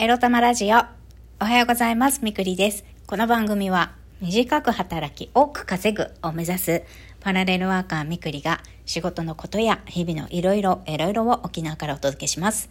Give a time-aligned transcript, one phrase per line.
[0.00, 0.78] エロ玉ラジオ。
[1.40, 2.20] おはようございます。
[2.22, 2.84] みくりです。
[3.08, 6.84] この番組は、短く働き、多く稼ぐを目指す、
[7.18, 12.70] パラレルワーカーみくりが、仕事のことや日々のいろいろ、いろいろを沖縄からお届けします。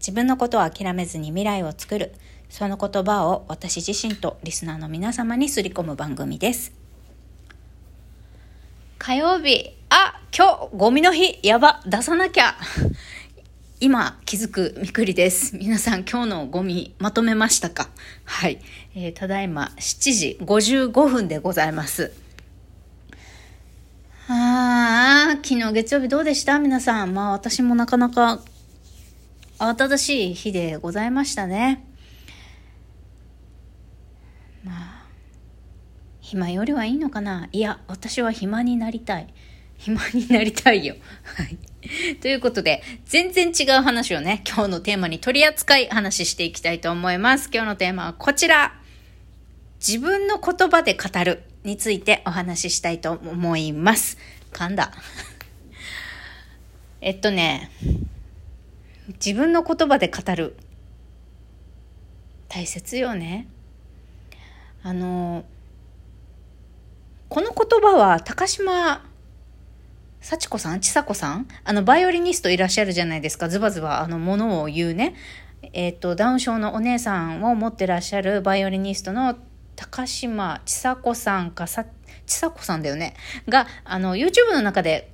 [0.00, 2.12] 自分のことを諦めずに未来を作る、
[2.50, 6.72] その言葉を私自身とリスナーの皆様にすり込む番組です。
[8.98, 12.56] 火曜日、あ、今日、ゴミの日、やば、出さなきゃ。
[13.84, 15.58] 今気づくみくりです。
[15.58, 17.90] 皆さん今日のゴミまとめましたか？
[18.24, 18.58] はい、
[18.94, 22.14] えー、ただいま7時55分でございます。
[24.26, 26.58] ああ、昨日月曜日どうでした？
[26.58, 27.12] 皆さん。
[27.12, 28.40] まあ私もなかなか
[29.58, 31.84] 慌ただしい日でございましたね。
[34.64, 35.06] まあ、
[36.22, 37.50] 暇よりはいいのかな？
[37.52, 39.26] いや、私は暇になりたい。
[39.76, 40.96] 暇になりたいよ。
[41.22, 41.58] はい。
[42.20, 47.50] ということで、全然違う話をね、今日のテーマに取り扱い話していきたいと思います。
[47.52, 48.74] 今日のテーマはこちら。
[49.86, 54.16] 自分の言葉で語るについてお話ししたいと思います。
[54.52, 54.92] 噛んだ。
[57.02, 57.70] えっとね、
[59.22, 60.56] 自分の言葉で語る。
[62.48, 63.46] 大切よね。
[64.82, 65.44] あの、
[67.28, 69.04] この言葉は高島
[70.24, 70.80] 幸子さん？
[70.80, 71.46] ちさ子さん？
[71.64, 73.50] あの、バイオリニストいらっしゃるじゃないですか。
[73.50, 75.14] ズバズバ、あの、ものを言うね。
[75.74, 79.36] えっ、ー、と、ダウン症のお姉さんを持ってらっしゃるバイオリニストの
[79.76, 81.84] 高島ちさ子さんかさ、
[82.24, 83.14] ちさ子さんだよね。
[83.50, 85.12] が、あの、YouTube の中で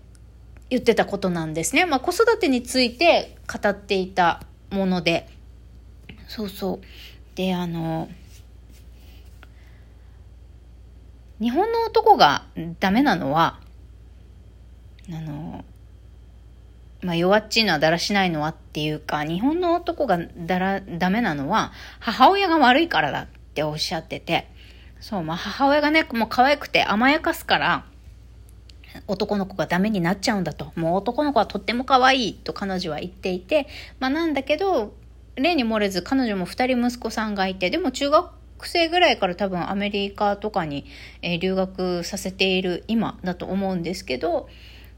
[0.69, 1.87] 言ってたことなんですね。
[1.87, 5.29] まあ、子育てについて語っていたもので。
[6.29, 7.37] そうそう。
[7.37, 8.09] で、あの、
[11.41, 12.45] 日本の男が
[12.79, 13.59] ダメなのは、
[15.13, 15.65] あの、
[17.03, 24.49] まあ、弱っちいのはだらしないのはっていうか、日本の男がだら、ダメなのは、母親が悪いからだっておっしゃってて、
[25.01, 27.85] そう、まあ、母親がね、もう可愛くて甘やかすから、
[29.07, 30.73] 男の子がダメになっちゃうんだと。
[30.77, 33.69] もう男の子はとっても可愛いと彼女は言っていて、
[33.99, 34.95] まあなんだけど、
[35.37, 38.31] 例に漏れず彼女も二人息子さんがいて、でも中学
[38.65, 40.87] 生ぐらいから多分アメリカとかに、
[41.23, 44.49] え留学させている今だと思うんですけど、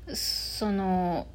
[0.09, 1.27] その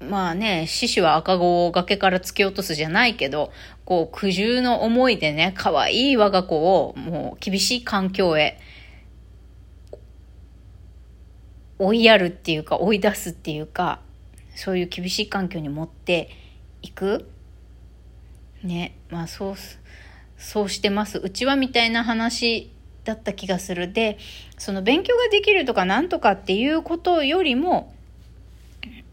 [0.00, 3.50] まあね獅子は赤子を崖から突き落とすじゃないけど
[3.84, 8.58] こう苦渋の思いでね可愛い我が子をもう厳しい環境へ
[11.78, 14.00] 追いやるっていうか追い出すっていうか
[14.54, 16.30] そういう厳しい環境に持って
[16.82, 17.30] いく。
[18.64, 19.54] ねまあそう
[20.36, 21.18] そうしてます。
[21.18, 22.72] うちはみたいな話
[23.08, 23.92] だった気がする。
[23.92, 24.18] で、
[24.58, 27.94] その勉強ができるとかなんとかっていうことよりも、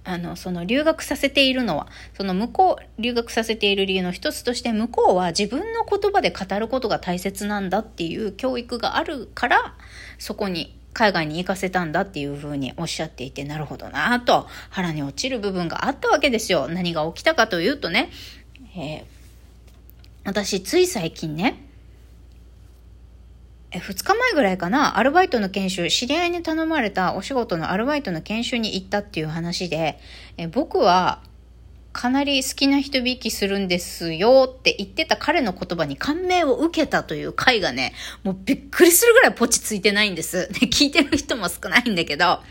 [0.03, 9.75] あの、その留学させているのは、その向こう、留学させている理由の一つとして、向こうは自分の言葉で語ることが大切なんだっていう教育があるから、
[10.19, 16.67] そこに海外に行かせたんだっていうふうにおっしゃっていて、なるほどなと腹に落ちる部分があったわけですよ。
[16.67, 18.11] 何が起きたかというとね、
[18.77, 19.03] えー、
[20.25, 21.64] 私つい最近ね、
[23.75, 29.99] え2日前ぐらいかな、アルバイトの研修、知り合いに頼まれたお仕事のアルバイトの研修に行ったっていう話で、
[30.37, 31.21] え僕は
[31.91, 37.93] かなり好きな人引きするんですよって言ってた彼の言葉に感銘を受けたという回がね、
[38.23, 40.47] もうびっくりするぐらいポチついてないんです。
[40.53, 42.41] で、 聞いてる人も少ないんだけど、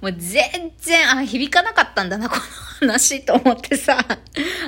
[0.00, 2.42] もう全然、あ、響かなかったんだな、この
[2.88, 3.98] 話と思ってさ、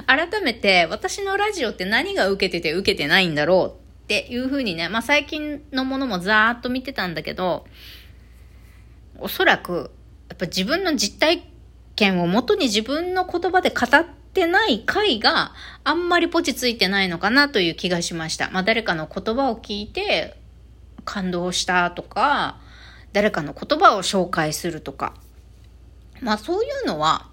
[0.07, 7.67] 改めて私のラジオって何が受けてて受けてないんだろうっていう風にね、まあ最近のものもざーっと見てたんだけど、
[9.19, 9.91] おそらく、
[10.29, 11.49] やっぱ自分の実体
[11.97, 14.05] 験をもとに自分の言葉で語っ
[14.35, 15.53] てない回が
[15.85, 18.51] あんまりポチついてないのかなという気がしました。
[18.51, 20.39] まあ誰かの言葉を聞いて
[21.07, 22.61] 感動したとか、
[23.15, 25.15] 誰かの言葉を紹介するとか。
[26.21, 27.29] まあそういうのは、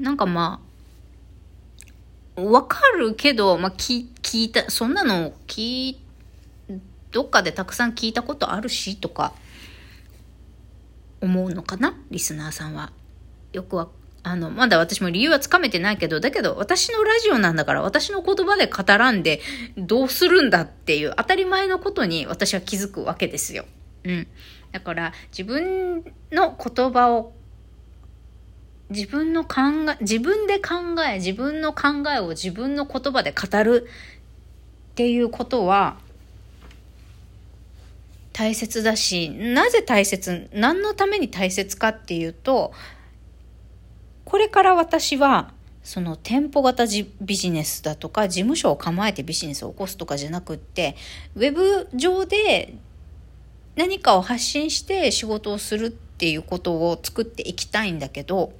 [0.00, 0.67] なんかまあ、
[2.44, 4.06] わかるけど、まあ、聞
[4.42, 5.96] いた、そんなの聞
[7.10, 9.32] どっかでたくさん聞いたことあるし、とか、
[11.20, 11.96] 思うのかな？
[12.10, 12.92] リスナーさんは。
[13.52, 13.88] よくは、
[14.22, 19.40] あの、まだ私も理由はつかめてないけど、だけど私のラジオなんだから私の言葉で語らんで
[19.76, 23.64] どうするんだっていう当たり前のことに私は気づくわけですよ。
[24.04, 24.26] うん。
[24.70, 27.32] だから自分の言葉を
[28.90, 30.74] 自分の考え、自分で考
[31.06, 33.88] え、自分の考えを自分の言葉で語る
[34.92, 35.98] っていうことは
[38.32, 42.72] 大切だし、なぜ大切、何のために大切かっていうと、
[44.24, 45.52] これから私は
[45.82, 46.84] その店舗型
[47.20, 50.96] ビジネスだとか事務所を構えてビジネスを起こすとかじゃなくって
[51.34, 52.74] ウェブ上で
[53.74, 58.52] 何かを発信して仕事をするっていうことを作っていきたいんだけど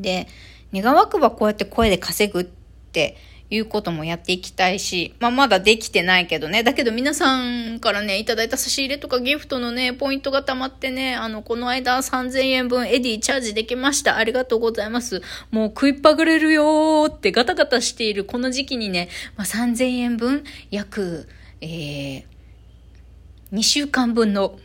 [0.00, 0.28] で
[0.72, 3.16] 願わくばこうやって声で稼ぐって
[3.54, 6.62] いうこともやっていきたいし、まあ、まだできてないけどね。
[6.62, 14.16] だけど皆さんからね、いただいた差し入れとかギフトのね、ポイントが溜まってね、あの、この間3000円分エディチャージできました。
[14.16, 15.20] ありがとうございます。
[15.50, 21.28] もう食いっぱぐれるよーってガタガタしているこの時期にね、まあ、3000円分、約、
[21.60, 22.24] えー、
[23.52, 24.58] 2週間分の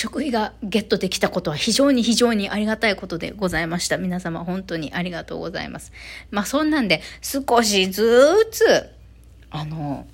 [0.00, 3.98] 食費がゲットできたことは非常に非常にありがたいことでございました。
[3.98, 5.92] 皆様本当にありがとうございます。
[6.30, 8.88] まあそんなんで少しずつ、
[9.50, 10.06] あの、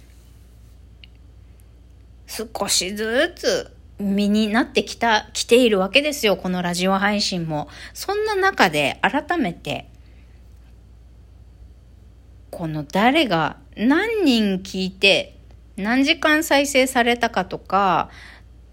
[2.26, 6.36] 少しずつ身になってきた、来ているわけですよ。
[6.36, 7.68] このラジオ配信も。
[7.94, 9.88] そんな中で改めて、
[12.50, 15.36] この誰が何人聞いて
[15.76, 18.10] 何時間再生されたかとか、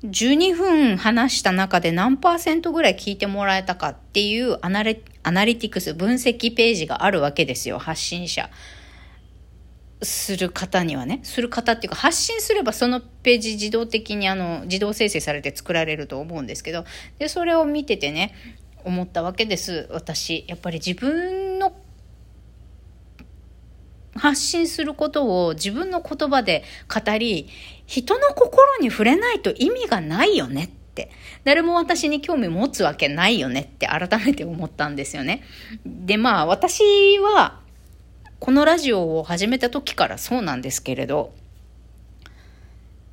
[0.04, 8.50] 12分話した中で何パーセントぐらい聞いてもらえたかっていうアナリアナリティクス、分析ページがあるわけですよ、発信者。
[10.02, 16.84] する方にはね、する方っていうか発信すればそのページ自動的にあの自動生成されて作られると思うんですけど、
[17.20, 18.36] で、それを見ててね、
[18.84, 19.88] 思ったわけです。
[19.92, 21.43] 私、やっぱり自分
[24.16, 26.64] 発信することを自分の言葉で
[26.94, 27.50] 語り、
[27.86, 31.10] 人の心に触れないと意味がないよねって。
[31.44, 35.44] 誰も私に興味持つわけないよねって改めて思ったんですよね。
[35.86, 36.84] で、まあ私
[37.20, 37.60] は、
[38.40, 41.34] このラジオを始めた時からそうなんですけれど、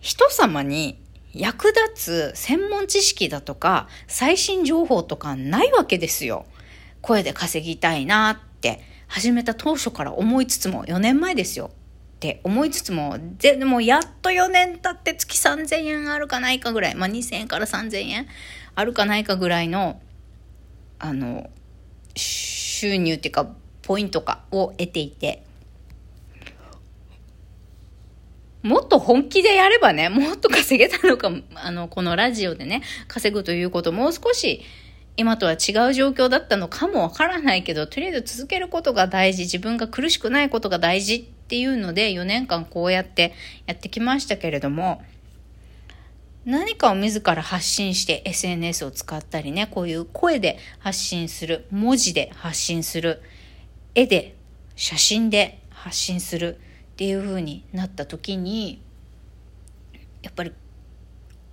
[0.01, 0.99] 人様に
[1.33, 6.47] 役立つ専門知識だとか最新情報とかないわけですよ。
[7.01, 11.73] 声で稼ぎたいなって始めた当初から思いつつも4年前ですよ。
[12.15, 18.29] って思いつつも、でもやっと4年経って月3000円あるかないかぐらい、まあ2000円から3000円
[18.77, 20.01] あるかないかぐらいの、
[21.01, 21.51] あの、
[22.15, 23.51] 収入っていうか、
[23.83, 25.43] ポイントかを得ていて、
[28.63, 34.63] もっと本気でやればね、もっと稼げたのか、あの、このラジオでね、稼ぐということもう少し
[35.17, 35.59] 今とは違う
[35.93, 43.35] 状況だったのかもわからないけど、とりあえず続けることが大事、自分が苦しくないことが大事っていうので、4年間こうやって
[43.67, 45.03] やってきましたけれども、
[46.47, 53.23] 何かを自ら発信して SNS を使ったりね、こういう声で発信する、文字で発信する、
[53.95, 54.37] 絵で、
[54.75, 58.81] 写真で発信するっていう風になった時に、
[60.23, 60.53] やっぱり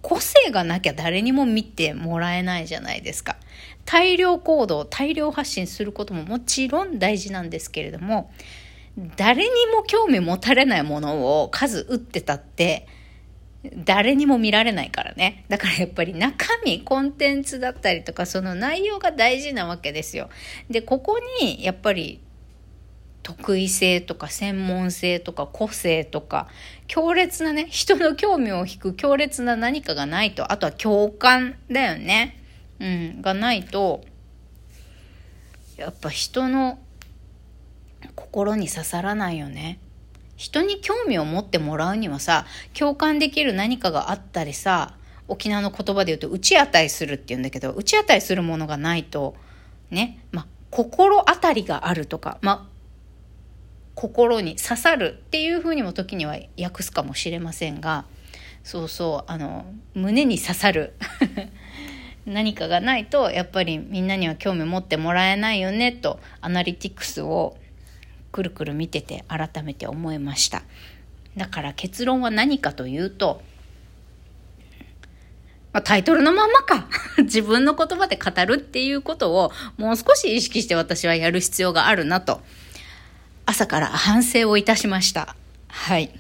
[0.01, 3.37] 個性がなきゃ誰にも見てもらえないじゃないですか。
[3.85, 8.31] 大量行動、大量発信することももちろん大事なんですけれども、
[9.15, 12.87] 誰にも興味持たれないものを数打ってたって、
[13.75, 15.45] 誰にも見られないからね。
[15.49, 20.29] だからやっぱり中身、コンテンツだったりとか、その内容が大事なわけですよ。
[20.69, 22.21] で、ここにやっぱり
[23.27, 26.47] 得意性とか専門性とか個性とか
[26.87, 32.41] 強烈なね 人の興味を引く強烈な何かがないとあとは共感だよね。
[32.79, 34.05] うんがないと
[35.75, 36.79] やっぱ人の
[38.15, 39.79] 心に刺さらないよね。
[40.37, 44.93] 人に興味を持ってもらうにはさ共感できる何かがあったりさ
[45.27, 49.35] 沖縄の言葉で言うと打ち当たりするって言うんだけど打ち当たりするものがないと
[49.89, 52.76] ねまあ心当たりがあるとかまあ
[53.97, 58.05] 心に刺さるっていうふうにも時には訳すかもしれませんが
[58.63, 60.93] そうそうあの胸に刺さる
[62.27, 67.57] 何かがないとやっぱりみんなには興味持ってもらえないよねとアナリティクスを
[68.31, 70.61] くるくる見てて改めて思いました。
[71.35, 73.41] だから結論は何かというと、
[75.73, 76.87] まあ、タイトルのままか。
[77.23, 82.41] 自分の言葉で語るっていうことをもう少し意識して私はやる必要があるなと。
[83.47, 85.33] 朝から反省をいたしました。
[85.69, 86.11] はい。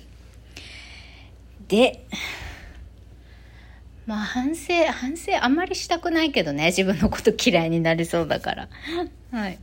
[1.67, 2.07] で、
[4.05, 8.69] まあ反省、反省あんまりしたくないけどね、自分のこと嫌いになりそうだから。
[9.31, 9.59] はい。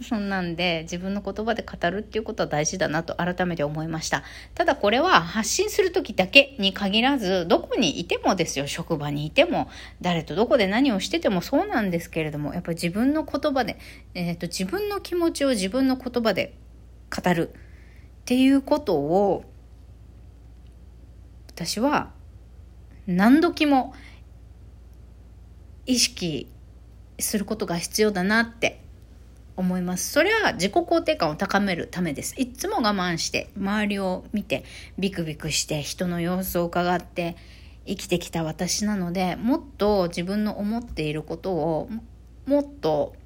[0.00, 4.22] そんなんで、自分の言葉で語るっていうことは大事だなと改めて思いました。
[4.54, 9.68] ただこれは発信する時だけに限らず、どこにいてもですよ、職場にいても、
[10.00, 13.76] 誰とどこで何をしててもそうなんですけれども、やっぱり自分の言葉で、
[14.14, 16.54] えっ、ー、と、自分の気持ちを自分の言葉で
[17.10, 17.52] 語るっ
[18.24, 19.44] ていうことを
[21.48, 22.10] 私は
[23.06, 23.94] 何時も
[25.86, 26.48] 意識
[27.18, 28.80] することが必要だなって
[29.56, 30.12] 思います。
[30.12, 32.34] それは自己肯定感を高めるためです。
[32.38, 34.64] いつも我慢して、周りを見て、
[34.98, 37.36] ビクビクして、人の様子を伺って
[37.86, 41.90] 生きてきた私なので、もっと自分の思っていることを、
[42.46, 43.16] もっと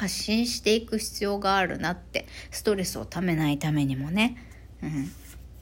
[0.00, 4.34] 発信していく必要があるなって、ストレスをためないためにもね、
[4.82, 5.12] うん、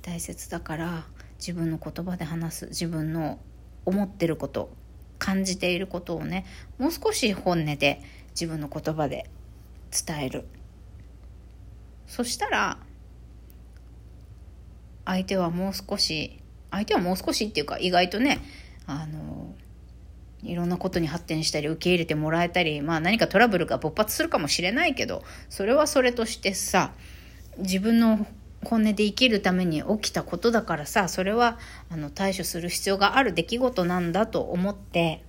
[0.00, 1.06] 大切だから、
[1.40, 3.40] 自分の言葉で話す、自分の
[3.84, 4.70] 思ってること、
[5.18, 6.46] 感じていることをね、
[6.78, 9.28] もう少し本音で自分の言葉で
[9.90, 10.44] 伝える。
[12.06, 12.78] そしたら
[15.04, 16.38] 相手はもう少し
[16.70, 18.40] 相手はもう少しっていうか意外とね
[18.86, 19.37] あの
[20.42, 26.92] いろんなことに発展したり受け入れてもらえたりまあ何かトラブルが勃発するかもしれないけどそれはそれとしてさ
[27.58, 28.26] 自分の
[28.64, 31.58] 本音で生きるために起きたことだからさそれは
[31.90, 35.24] あの対処する必要がある出来事なんだと思って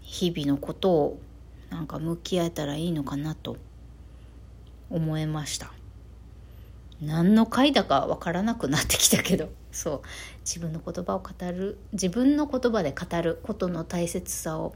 [0.00, 1.20] 日々のことを
[1.70, 3.56] なんか向き合えたらいいのかなと
[4.90, 5.72] 思いました。
[7.02, 9.50] 何の回だか分からなくなってきたけど。
[9.70, 10.02] そう。
[10.40, 11.78] 自分の言葉を語る。
[11.92, 14.74] 自分の言葉で語ることの大切さを、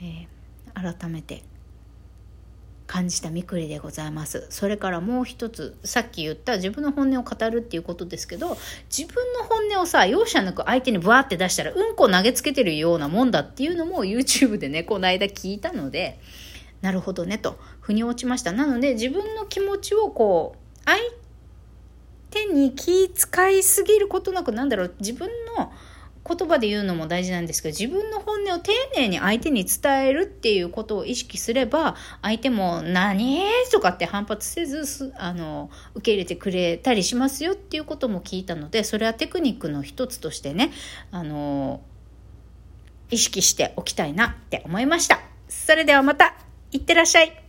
[0.00, 1.42] えー、改めて
[2.86, 4.46] 感じたみくりでございます。
[4.50, 8.56] それからもう一つさっき言った自分の本音を語るっていうことですけど
[8.96, 16.20] 自分の本音をさ容赦なく相手にブワーって出したらうんこ投げつけてるようなもんだっていうのも YouTube でねこの間聞いたので
[16.80, 18.52] なるほどねと腑に落ちました。
[18.52, 20.98] なので自分の気持ちをこう相
[22.30, 25.72] 手に気遣いすぎることなくなんだろう自分の
[26.26, 33.40] 言葉で言うのも大事なんですけど自分の本音を丁寧に相手に伝えるっていうことを意識すれば相手も「何?」
[33.70, 40.72] とかって反発せずあの受け入れてくれたりしますよっていうことも聞いたのでそれはテクニックの一つとしてね
[41.12, 41.80] あの
[43.10, 45.20] 意識しておきたいなって思いました。
[45.48, 46.34] それではまた
[46.72, 47.45] いってらっしゃい